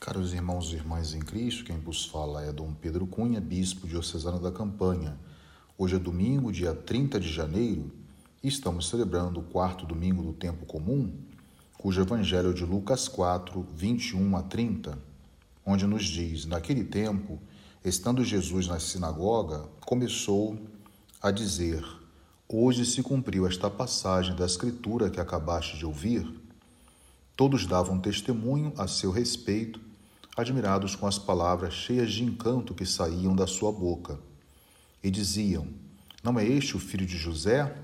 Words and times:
Caros 0.00 0.32
irmãos 0.32 0.72
e 0.72 0.76
irmãs 0.76 1.12
em 1.12 1.20
Cristo, 1.20 1.62
quem 1.62 1.78
vos 1.78 2.06
fala 2.06 2.42
é 2.42 2.50
Dom 2.50 2.72
Pedro 2.72 3.06
Cunha, 3.06 3.38
bispo 3.38 3.86
diocesano 3.86 4.40
da 4.40 4.50
Campanha. 4.50 5.14
Hoje 5.76 5.96
é 5.96 5.98
domingo, 5.98 6.50
dia 6.50 6.74
30 6.74 7.20
de 7.20 7.30
janeiro, 7.30 7.92
e 8.42 8.48
estamos 8.48 8.88
celebrando 8.88 9.40
o 9.40 9.42
quarto 9.42 9.84
domingo 9.84 10.22
do 10.22 10.32
tempo 10.32 10.64
comum, 10.64 11.12
cujo 11.76 12.00
evangelho 12.00 12.48
é 12.48 12.54
de 12.54 12.64
Lucas 12.64 13.08
4, 13.08 13.66
21 13.76 14.36
a 14.38 14.42
30, 14.42 14.98
onde 15.66 15.86
nos 15.86 16.04
diz: 16.04 16.46
Naquele 16.46 16.82
tempo, 16.82 17.38
estando 17.84 18.24
Jesus 18.24 18.68
na 18.68 18.80
sinagoga, 18.80 19.68
começou 19.84 20.58
a 21.20 21.30
dizer: 21.30 21.84
Hoje 22.48 22.86
se 22.86 23.02
cumpriu 23.02 23.46
esta 23.46 23.68
passagem 23.68 24.34
da 24.34 24.46
Escritura 24.46 25.10
que 25.10 25.20
acabaste 25.20 25.76
de 25.76 25.84
ouvir. 25.84 26.26
Todos 27.36 27.66
davam 27.66 27.98
testemunho 27.98 28.72
a 28.78 28.88
seu 28.88 29.10
respeito 29.10 29.89
admirados 30.40 30.96
com 30.96 31.06
as 31.06 31.18
palavras 31.18 31.74
cheias 31.74 32.12
de 32.12 32.24
encanto 32.24 32.74
que 32.74 32.86
saíam 32.86 33.34
da 33.36 33.46
sua 33.46 33.70
boca. 33.70 34.18
E 35.02 35.10
diziam: 35.10 35.68
Não 36.22 36.38
é 36.38 36.46
este 36.46 36.76
o 36.76 36.80
filho 36.80 37.06
de 37.06 37.16
José? 37.16 37.76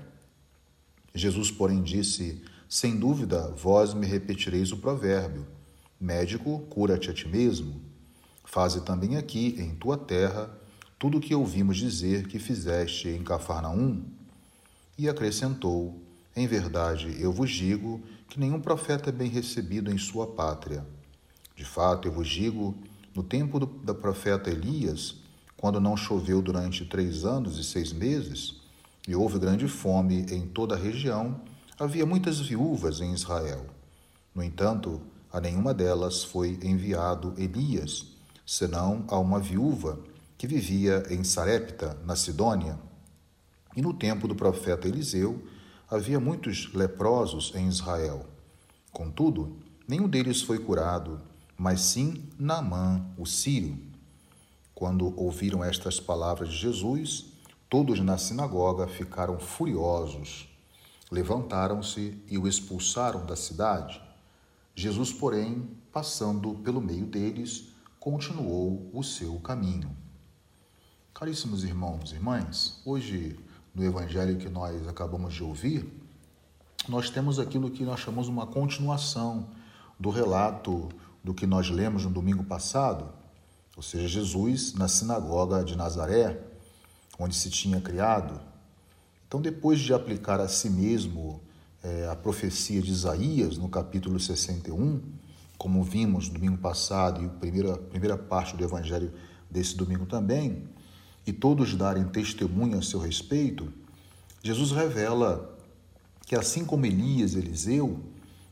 Jesus, 1.13 1.49
porém, 1.49 1.81
disse: 1.81 2.43
Sem 2.69 2.97
dúvida, 2.97 3.49
vós 3.57 3.93
me 3.93 4.05
repetireis 4.05 4.71
o 4.71 4.77
provérbio: 4.77 5.47
Médico, 5.99 6.59
cura-te 6.69 7.09
a 7.09 7.13
ti 7.13 7.27
mesmo. 7.27 7.81
Faze 8.43 8.81
também 8.81 9.17
aqui, 9.17 9.55
em 9.59 9.75
tua 9.75 9.97
terra, 9.97 10.49
tudo 10.99 11.17
o 11.17 11.21
que 11.21 11.35
ouvimos 11.35 11.77
dizer 11.77 12.27
que 12.27 12.39
fizeste 12.39 13.09
em 13.09 13.23
Cafarnaum. 13.23 14.03
E 14.97 15.07
acrescentou: 15.07 16.01
Em 16.35 16.47
verdade, 16.47 17.15
eu 17.19 17.31
vos 17.31 17.51
digo 17.51 18.01
que 18.29 18.39
nenhum 18.39 18.59
profeta 18.59 19.09
é 19.09 19.11
bem 19.11 19.29
recebido 19.29 19.91
em 19.91 19.97
sua 19.97 20.27
pátria. 20.27 20.85
De 21.57 21.65
fato, 21.65 22.07
eu 22.07 22.11
vos 22.11 22.29
digo, 22.29 22.75
no 23.15 23.23
tempo 23.23 23.59
do, 23.59 23.65
do 23.65 23.95
profeta 23.95 24.51
Elias, 24.51 25.15
quando 25.57 25.81
não 25.81 25.97
choveu 25.97 26.39
durante 26.39 26.85
três 26.85 27.25
anos 27.25 27.57
e 27.57 27.63
seis 27.63 27.91
meses, 27.91 28.61
e 29.07 29.15
houve 29.15 29.39
grande 29.39 29.67
fome 29.67 30.27
em 30.29 30.45
toda 30.45 30.75
a 30.75 30.77
região, 30.77 31.41
havia 31.79 32.05
muitas 32.05 32.39
viúvas 32.39 33.01
em 33.01 33.11
Israel. 33.11 33.65
No 34.35 34.43
entanto, 34.43 35.01
a 35.33 35.41
nenhuma 35.41 35.73
delas 35.73 36.23
foi 36.23 36.59
enviado 36.61 37.33
Elias, 37.37 38.05
senão 38.45 39.03
a 39.07 39.17
uma 39.17 39.39
viúva 39.39 39.99
que 40.37 40.45
vivia 40.45 41.03
em 41.09 41.23
Sarepta, 41.23 41.97
na 42.05 42.15
Sidônia. 42.15 42.77
E 43.75 43.81
no 43.81 43.95
tempo 43.95 44.27
do 44.27 44.35
profeta 44.35 44.87
Eliseu, 44.87 45.41
havia 45.89 46.19
muitos 46.19 46.71
leprosos 46.71 47.51
em 47.55 47.67
Israel. 47.67 48.27
Contudo, 48.91 49.57
nenhum 49.87 50.07
deles 50.07 50.43
foi 50.43 50.59
curado, 50.59 51.19
mas 51.57 51.81
sim 51.81 52.23
Naamã, 52.37 53.03
o 53.17 53.25
sírio. 53.25 53.77
Quando 54.75 55.19
ouviram 55.19 55.63
estas 55.63 55.99
palavras 55.99 56.49
de 56.49 56.57
Jesus, 56.57 57.25
todos 57.67 57.99
na 57.99 58.17
sinagoga 58.17 58.87
ficaram 58.87 59.39
furiosos. 59.39 60.47
Levantaram-se 61.11 62.21
e 62.29 62.37
o 62.37 62.47
expulsaram 62.47 63.25
da 63.25 63.35
cidade. 63.35 63.99
Jesus, 64.75 65.11
porém, 65.11 65.67
passando 65.91 66.53
pelo 66.55 66.79
meio 66.79 67.07
deles, 67.07 67.69
continuou 67.99 68.89
o 68.93 69.03
seu 69.03 69.39
caminho. 69.39 69.89
Caríssimos 71.13 71.63
irmãos 71.63 72.11
e 72.11 72.15
irmãs, 72.15 72.79
hoje, 72.85 73.39
no 73.73 73.83
evangelho 73.83 74.37
que 74.37 74.47
nós 74.47 74.87
acabamos 74.87 75.33
de 75.33 75.43
ouvir, 75.43 75.91
nós 76.87 77.09
temos 77.09 77.39
aquilo 77.39 77.71
que 77.71 77.83
nós 77.83 77.99
chamamos 77.99 78.27
uma 78.27 78.45
continuação 78.45 79.49
do 79.99 80.11
relato 80.11 80.89
do 81.27 81.33
que 81.33 81.45
nós 81.45 81.69
lemos 81.69 82.05
no 82.05 82.09
domingo 82.09 82.41
passado, 82.41 83.09
ou 83.75 83.83
seja, 83.83 84.07
Jesus 84.07 84.73
na 84.75 84.87
sinagoga 84.87 85.61
de 85.61 85.75
Nazaré, 85.75 86.41
onde 87.19 87.35
se 87.35 87.49
tinha 87.49 87.81
criado. 87.81 88.39
Então, 89.27 89.41
depois 89.41 89.77
de 89.77 89.93
aplicar 89.93 90.39
a 90.39 90.47
si 90.47 90.69
mesmo 90.69 91.41
é, 91.83 92.07
a 92.09 92.15
profecia 92.15 92.81
de 92.81 92.93
Isaías, 92.93 93.57
no 93.57 93.67
capítulo 93.67 94.17
61, 94.17 95.01
como 95.57 95.83
vimos 95.83 96.29
no 96.29 96.35
domingo 96.35 96.59
passado 96.59 97.21
e 97.21 97.25
a 97.25 97.29
primeira, 97.29 97.77
primeira 97.77 98.17
parte 98.17 98.55
do 98.55 98.63
evangelho 98.63 99.11
desse 99.51 99.75
domingo 99.75 100.05
também, 100.05 100.63
e 101.25 101.33
todos 101.33 101.75
darem 101.75 102.05
testemunho 102.05 102.79
a 102.79 102.81
seu 102.81 103.01
respeito, 103.01 103.67
Jesus 104.41 104.71
revela 104.71 105.53
que, 106.25 106.37
assim 106.37 106.63
como 106.63 106.85
Elias 106.85 107.33
e 107.33 107.39
Eliseu, 107.39 107.99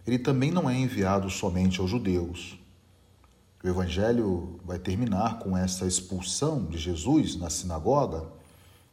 ele 0.05 0.19
também 0.19 0.51
não 0.51 0.69
é 0.69 0.77
enviado 0.77 1.29
somente 1.29 1.79
aos 1.79 1.89
judeus, 1.89 2.59
o 3.65 3.67
Evangelho 3.67 4.59
vai 4.63 4.77
terminar 4.77 5.39
com 5.39 5.57
essa 5.57 5.87
expulsão 5.87 6.65
de 6.65 6.77
Jesus 6.77 7.35
na 7.35 7.49
sinagoga, 7.49 8.27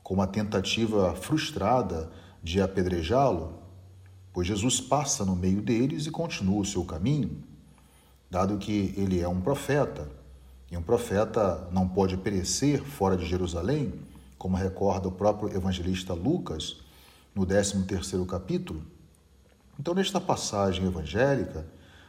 com 0.03 0.15
uma 0.15 0.27
tentativa 0.27 1.15
frustrada 1.15 2.11
de 2.43 2.59
apedrejá-lo, 2.59 3.59
pois 4.33 4.47
Jesus 4.47 4.81
passa 4.81 5.27
no 5.27 5.37
meio 5.37 5.61
deles 5.61 6.07
e 6.07 6.11
continua 6.11 6.63
o 6.63 6.65
seu 6.65 6.87
caminho, 6.87 7.45
dado 8.31 8.57
que 8.57 8.95
ele 8.97 9.21
é 9.21 9.29
um 9.29 9.43
profeta, 9.43 10.09
e 10.71 10.77
um 10.77 10.83
profeta 10.83 11.69
não 11.71 11.87
pode 11.87 12.17
perecer 12.17 12.83
fora 12.83 13.15
de 13.15 13.27
Jerusalém, 13.27 13.93
como 14.39 14.57
recorda 14.57 15.07
o 15.07 15.13
próprio 15.13 15.55
evangelista 15.55 16.15
Lucas 16.15 16.79
no 17.35 17.47
13º 17.47 18.25
capítulo. 18.25 18.83
Então, 19.79 19.93
nesta 19.93 20.19
passagem 20.19 20.87
evangélica, 20.87 21.67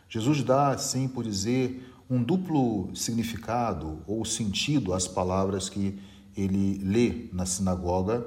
Jesus 0.08 0.44
dá, 0.44 0.70
assim 0.70 1.10
por 1.10 1.26
dizer, 1.26 1.93
um 2.14 2.22
duplo 2.22 2.96
significado 2.96 3.98
ou 4.06 4.24
sentido 4.24 4.94
às 4.94 5.08
palavras 5.08 5.68
que 5.68 6.00
ele 6.38 6.78
lê 6.84 7.28
na 7.34 7.44
sinagoga 7.44 8.24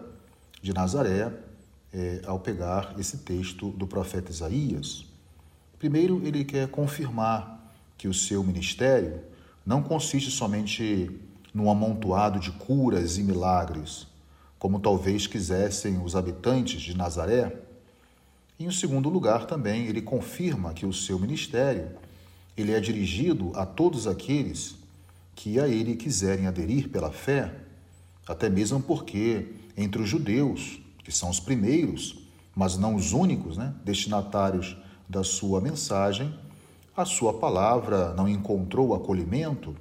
de 0.61 0.73
Nazaré 0.73 1.33
é, 1.93 2.21
ao 2.27 2.41
pegar 2.41 2.97
esse 2.99 3.19
texto 3.19 3.71
do 3.71 3.87
profeta 3.87 4.33
Isaías. 4.33 5.07
Primeiro, 5.79 6.21
ele 6.27 6.45
quer 6.45 6.67
confirmar 6.67 7.73
que 7.97 8.09
o 8.09 8.15
seu 8.15 8.43
ministério 8.43 9.21
não 9.65 9.81
consiste 9.81 10.33
somente 10.33 11.09
num 11.55 11.71
amontoado 11.71 12.41
de 12.41 12.51
curas 12.51 13.19
e 13.19 13.23
milagres, 13.23 14.09
como 14.59 14.81
talvez 14.81 15.29
quisessem 15.29 16.03
os 16.03 16.17
habitantes 16.17 16.83
de 16.83 16.97
Nazaré. 16.97 17.57
Em 18.59 18.69
segundo 18.73 19.09
lugar, 19.09 19.47
também, 19.47 19.87
ele 19.87 20.03
confirma 20.03 20.75
que 20.75 20.85
o 20.85 20.93
seu 20.93 21.21
ministério 21.21 21.91
ele 22.57 22.73
é 22.73 22.81
dirigido 22.81 23.53
a 23.55 23.67
todos 23.67 24.07
aqueles 24.07 24.77
que 25.35 25.61
a 25.61 25.69
ele 25.69 25.97
quiserem 25.97 26.47
aderir 26.47 26.89
pela 26.89 27.13
fé, 27.13 27.55
até 28.27 28.49
mesmo 28.49 28.81
porque 28.81 29.53
entre 29.77 30.01
os 30.01 30.09
judeus, 30.09 30.81
que 31.05 31.13
são 31.13 31.29
os 31.29 31.39
primeiros, 31.39 32.27
mas 32.55 32.79
não 32.79 32.95
os 32.95 33.13
únicos 33.13 33.57
né, 33.57 33.75
destinatários 33.85 34.77
da 35.09 35.23
sua 35.23 35.61
mensagem, 35.61 36.35
a 36.97 37.05
sua 37.05 37.35
palavra 37.35 38.15
não 38.15 38.27
encontrou 38.27 38.95
acolhimento, 38.95 39.77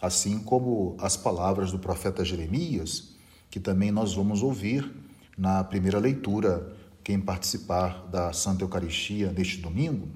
assim 0.00 0.38
como 0.38 0.94
as 0.98 1.16
palavras 1.16 1.72
do 1.72 1.78
profeta 1.78 2.24
Jeremias, 2.24 3.14
que 3.50 3.58
também 3.58 3.90
nós 3.90 4.14
vamos 4.14 4.42
ouvir 4.42 4.90
na 5.36 5.64
primeira 5.64 5.98
leitura, 5.98 6.76
quem 7.02 7.18
participar 7.18 8.06
da 8.08 8.30
Santa 8.30 8.62
Eucaristia 8.62 9.32
neste 9.32 9.56
domingo. 9.56 10.06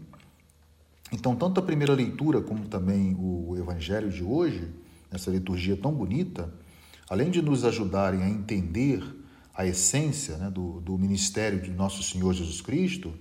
Então, 1.13 1.37
tanto 1.37 1.61
a 1.61 1.63
primeira 1.63 1.93
leitura 1.93 2.41
como 2.41 2.67
também 2.67 3.15
o 3.19 3.57
Evangelho 3.57 4.11
de 4.11 4.23
hoje, 4.23 4.69
essa 5.11 5.31
liturgia 5.31 5.77
tão 5.77 5.93
bonita, 5.93 6.53
além 7.09 7.31
de 7.31 7.41
nos 7.41 7.65
ajudarem 7.65 8.23
a 8.23 8.29
entender 8.29 9.03
a 9.55 9.65
essência 9.65 10.37
né, 10.37 10.51
do, 10.51 10.81
do 10.81 10.99
ministério 10.99 11.61
de 11.61 11.71
nosso 11.71 12.03
Senhor 12.03 12.33
Jesus 12.33 12.61
Cristo 12.61 13.15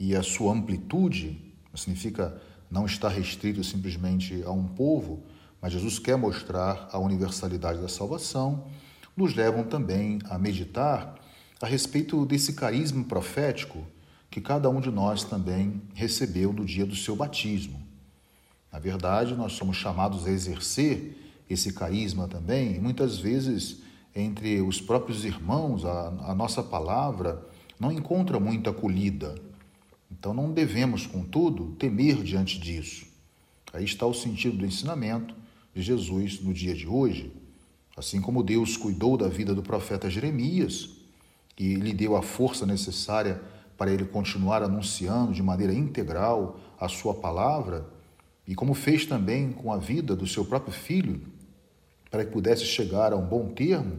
e 0.00 0.16
a 0.16 0.22
sua 0.22 0.52
amplitude, 0.52 1.38
significa 1.74 2.40
não 2.70 2.86
estar 2.86 3.08
restrito 3.08 3.62
simplesmente 3.62 4.42
a 4.44 4.50
um 4.50 4.64
povo, 4.64 5.22
mas 5.60 5.72
Jesus 5.72 5.98
quer 5.98 6.16
mostrar 6.16 6.88
a 6.90 6.98
universalidade 6.98 7.80
da 7.80 7.88
salvação, 7.88 8.64
nos 9.16 9.34
levam 9.34 9.64
também 9.64 10.18
a 10.24 10.38
meditar 10.38 11.16
a 11.60 11.66
respeito 11.66 12.24
desse 12.24 12.52
carisma 12.52 13.04
profético 13.04 13.84
que 14.30 14.40
cada 14.40 14.68
um 14.68 14.80
de 14.80 14.90
nós 14.90 15.24
também 15.24 15.80
recebeu 15.94 16.52
no 16.52 16.64
dia 16.64 16.84
do 16.84 16.94
seu 16.94 17.16
batismo. 17.16 17.80
Na 18.72 18.78
verdade, 18.78 19.34
nós 19.34 19.54
somos 19.54 19.76
chamados 19.76 20.26
a 20.26 20.30
exercer 20.30 21.16
esse 21.48 21.72
carisma 21.72 22.28
também, 22.28 22.76
e 22.76 22.78
muitas 22.78 23.18
vezes 23.18 23.82
entre 24.14 24.60
os 24.60 24.80
próprios 24.80 25.24
irmãos, 25.24 25.84
a, 25.84 26.08
a 26.30 26.34
nossa 26.34 26.62
palavra 26.62 27.46
não 27.78 27.92
encontra 27.92 28.40
muita 28.40 28.70
acolhida. 28.70 29.34
Então 30.10 30.34
não 30.34 30.52
devemos, 30.52 31.06
contudo, 31.06 31.76
temer 31.78 32.22
diante 32.22 32.58
disso. 32.58 33.06
Aí 33.72 33.84
está 33.84 34.06
o 34.06 34.14
sentido 34.14 34.56
do 34.56 34.66
ensinamento 34.66 35.34
de 35.74 35.82
Jesus 35.82 36.40
no 36.40 36.52
dia 36.52 36.74
de 36.74 36.86
hoje. 36.86 37.32
Assim 37.96 38.20
como 38.20 38.42
Deus 38.42 38.76
cuidou 38.76 39.16
da 39.16 39.28
vida 39.28 39.54
do 39.54 39.62
profeta 39.62 40.10
Jeremias 40.10 40.90
e 41.58 41.74
lhe 41.74 41.92
deu 41.92 42.16
a 42.16 42.22
força 42.22 42.64
necessária 42.64 43.40
para 43.78 43.92
ele 43.92 44.04
continuar 44.04 44.62
anunciando 44.62 45.32
de 45.32 45.42
maneira 45.42 45.72
integral 45.72 46.58
a 46.78 46.88
sua 46.88 47.14
palavra, 47.14 47.86
e 48.46 48.54
como 48.54 48.74
fez 48.74 49.06
também 49.06 49.52
com 49.52 49.72
a 49.72 49.76
vida 49.76 50.16
do 50.16 50.26
seu 50.26 50.44
próprio 50.44 50.72
filho, 50.72 51.22
para 52.10 52.24
que 52.24 52.32
pudesse 52.32 52.64
chegar 52.64 53.12
a 53.12 53.16
um 53.16 53.24
bom 53.24 53.48
termo, 53.50 53.98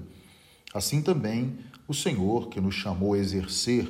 assim 0.73 1.01
também 1.01 1.57
o 1.87 1.93
Senhor, 1.93 2.49
que 2.49 2.59
nos 2.59 2.75
chamou 2.75 3.13
a 3.13 3.17
exercer 3.17 3.89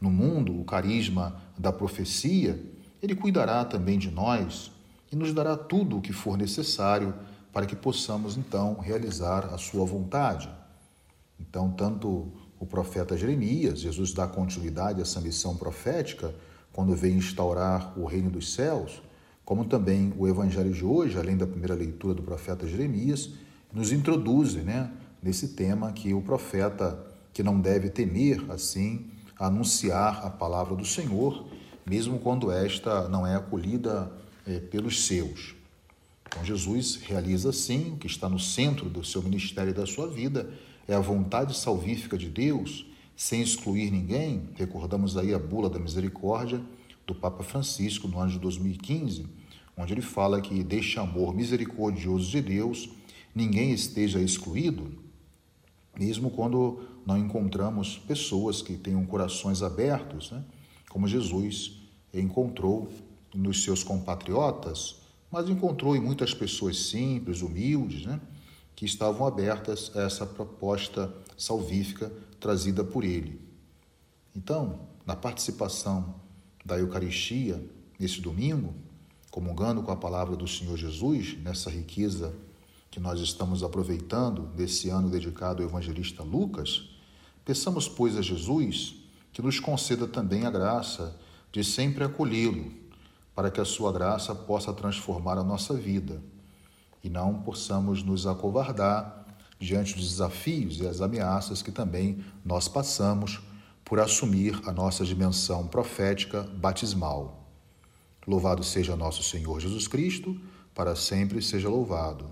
no 0.00 0.10
mundo 0.10 0.60
o 0.60 0.64
carisma 0.64 1.40
da 1.58 1.72
profecia, 1.72 2.60
ele 3.02 3.14
cuidará 3.14 3.64
também 3.64 3.98
de 3.98 4.10
nós 4.10 4.70
e 5.10 5.16
nos 5.16 5.32
dará 5.32 5.56
tudo 5.56 5.98
o 5.98 6.00
que 6.00 6.12
for 6.12 6.36
necessário 6.36 7.14
para 7.52 7.66
que 7.66 7.74
possamos 7.74 8.36
então 8.36 8.78
realizar 8.78 9.46
a 9.52 9.58
sua 9.58 9.84
vontade. 9.84 10.48
Então, 11.38 11.70
tanto 11.70 12.30
o 12.60 12.66
profeta 12.66 13.16
Jeremias, 13.16 13.80
Jesus 13.80 14.12
dá 14.12 14.28
continuidade 14.28 15.00
a 15.00 15.02
essa 15.02 15.18
missão 15.18 15.56
profética 15.56 16.34
quando 16.74 16.94
vem 16.94 17.16
instaurar 17.16 17.98
o 17.98 18.04
reino 18.04 18.30
dos 18.30 18.52
céus, 18.52 19.02
como 19.44 19.64
também 19.64 20.12
o 20.16 20.28
evangelho 20.28 20.70
de 20.70 20.84
hoje, 20.84 21.18
além 21.18 21.38
da 21.38 21.46
primeira 21.46 21.74
leitura 21.74 22.14
do 22.14 22.22
profeta 22.22 22.68
Jeremias, 22.68 23.30
nos 23.72 23.90
introduz 23.90 24.54
né, 24.54 24.92
nesse 25.22 25.48
tema 25.48 25.90
que 25.90 26.12
o 26.12 26.20
profeta 26.20 27.02
que 27.32 27.42
não 27.42 27.58
deve 27.58 27.88
temer 27.88 28.44
assim 28.50 29.06
anunciar 29.38 30.26
a 30.26 30.28
palavra 30.28 30.76
do 30.76 30.84
Senhor, 30.84 31.46
mesmo 31.86 32.18
quando 32.18 32.52
esta 32.52 33.08
não 33.08 33.26
é 33.26 33.34
acolhida 33.34 34.12
é, 34.46 34.60
pelos 34.60 35.06
seus. 35.06 35.54
Então 36.30 36.44
Jesus 36.44 36.94
realiza 37.02 37.50
assim 37.50 37.92
o 37.92 37.96
que 37.96 38.06
está 38.06 38.28
no 38.28 38.38
centro 38.38 38.88
do 38.88 39.04
seu 39.04 39.20
ministério 39.20 39.70
e 39.70 39.74
da 39.74 39.84
sua 39.84 40.08
vida, 40.08 40.54
é 40.86 40.94
a 40.94 41.00
vontade 41.00 41.56
salvífica 41.56 42.16
de 42.16 42.28
Deus, 42.28 42.86
sem 43.16 43.42
excluir 43.42 43.90
ninguém. 43.90 44.48
Recordamos 44.54 45.16
aí 45.16 45.34
a 45.34 45.38
bula 45.38 45.68
da 45.68 45.78
misericórdia 45.78 46.62
do 47.04 47.14
Papa 47.14 47.42
Francisco 47.42 48.06
no 48.06 48.18
ano 48.20 48.30
de 48.30 48.38
2015, 48.38 49.26
onde 49.76 49.92
ele 49.92 50.02
fala 50.02 50.40
que 50.40 50.62
deste 50.62 51.00
amor 51.00 51.34
misericordioso 51.34 52.30
de 52.30 52.40
Deus 52.40 52.88
ninguém 53.34 53.72
esteja 53.72 54.20
excluído, 54.20 54.92
mesmo 55.98 56.30
quando 56.30 56.84
não 57.04 57.18
encontramos 57.18 57.98
pessoas 57.98 58.62
que 58.62 58.76
tenham 58.76 59.04
corações 59.04 59.62
abertos, 59.62 60.30
né? 60.30 60.44
como 60.88 61.08
Jesus 61.08 61.80
encontrou 62.14 62.88
nos 63.34 63.64
seus 63.64 63.82
compatriotas, 63.82 64.99
mas 65.30 65.48
encontrou 65.48 65.94
em 65.94 66.00
muitas 66.00 66.34
pessoas 66.34 66.76
simples, 66.76 67.42
humildes, 67.42 68.04
né? 68.04 68.20
que 68.74 68.84
estavam 68.84 69.26
abertas 69.26 69.90
a 69.94 70.02
essa 70.02 70.24
proposta 70.24 71.12
salvífica 71.36 72.10
trazida 72.40 72.82
por 72.82 73.04
ele. 73.04 73.40
Então, 74.34 74.88
na 75.04 75.14
participação 75.14 76.14
da 76.64 76.78
Eucaristia 76.78 77.62
nesse 77.98 78.20
domingo, 78.20 78.74
comungando 79.30 79.82
com 79.82 79.92
a 79.92 79.96
palavra 79.96 80.34
do 80.34 80.48
Senhor 80.48 80.76
Jesus, 80.76 81.36
nessa 81.42 81.70
riqueza 81.70 82.34
que 82.90 82.98
nós 82.98 83.20
estamos 83.20 83.62
aproveitando 83.62 84.46
desse 84.56 84.88
ano 84.88 85.10
dedicado 85.10 85.62
ao 85.62 85.68
evangelista 85.68 86.22
Lucas, 86.22 86.88
peçamos, 87.44 87.88
pois, 87.88 88.16
a 88.16 88.22
Jesus 88.22 88.96
que 89.32 89.42
nos 89.42 89.60
conceda 89.60 90.06
também 90.08 90.44
a 90.44 90.50
graça 90.50 91.16
de 91.52 91.62
sempre 91.62 92.04
acolhê-lo, 92.04 92.72
para 93.40 93.50
que 93.50 93.58
a 93.58 93.64
sua 93.64 93.90
graça 93.90 94.34
possa 94.34 94.70
transformar 94.70 95.38
a 95.38 95.42
nossa 95.42 95.72
vida 95.72 96.20
e 97.02 97.08
não 97.08 97.40
possamos 97.40 98.02
nos 98.02 98.26
acovardar 98.26 99.24
diante 99.58 99.94
dos 99.94 100.10
desafios 100.10 100.78
e 100.78 100.86
as 100.86 101.00
ameaças 101.00 101.62
que 101.62 101.72
também 101.72 102.22
nós 102.44 102.68
passamos 102.68 103.40
por 103.82 103.98
assumir 103.98 104.60
a 104.66 104.72
nossa 104.72 105.06
dimensão 105.06 105.66
profética 105.66 106.42
batismal. 106.42 107.48
Louvado 108.26 108.62
seja 108.62 108.94
nosso 108.94 109.22
Senhor 109.22 109.58
Jesus 109.58 109.88
Cristo, 109.88 110.38
para 110.74 110.94
sempre 110.94 111.40
seja 111.40 111.70
louvado. 111.70 112.26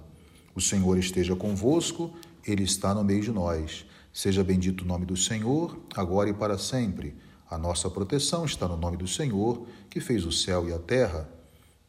O 0.54 0.60
Senhor 0.60 0.98
esteja 0.98 1.34
convosco, 1.34 2.12
Ele 2.46 2.64
está 2.64 2.94
no 2.94 3.02
meio 3.02 3.22
de 3.22 3.32
nós. 3.32 3.86
Seja 4.12 4.44
bendito 4.44 4.82
o 4.82 4.86
nome 4.86 5.06
do 5.06 5.16
Senhor, 5.16 5.74
agora 5.96 6.28
e 6.28 6.34
para 6.34 6.58
sempre. 6.58 7.16
A 7.50 7.56
nossa 7.56 7.88
proteção 7.88 8.44
está 8.44 8.68
no 8.68 8.76
nome 8.76 8.98
do 8.98 9.08
Senhor, 9.08 9.66
que 9.88 10.00
fez 10.00 10.26
o 10.26 10.32
céu 10.32 10.68
e 10.68 10.72
a 10.72 10.78
terra. 10.78 11.26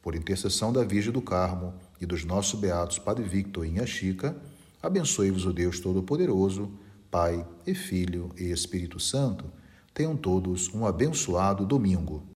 Por 0.01 0.15
intercessão 0.15 0.71
da 0.71 0.85
Virgem 0.85 1.11
do 1.11 1.21
Carmo 1.21 1.73
e 2.00 2.06
dos 2.06 2.23
nossos 2.23 2.57
beatos 2.57 2.97
Padre 2.97 3.25
Victor 3.25 3.65
e 3.65 3.69
Inha 3.69 3.85
Chica, 3.85 4.35
abençoe-vos 4.81 5.45
o 5.45 5.51
Deus 5.51 5.81
Todo-Poderoso, 5.81 6.71
Pai 7.11 7.45
e 7.67 7.75
Filho 7.75 8.31
e 8.38 8.51
Espírito 8.51 9.01
Santo. 9.01 9.45
Tenham 9.94 10.15
todos 10.15 10.73
um 10.73 10.85
abençoado 10.85 11.65
domingo. 11.65 12.23